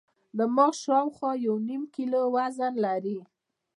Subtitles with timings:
[0.37, 3.17] دماغ شاوخوا یو نیم کیلو وزن لري.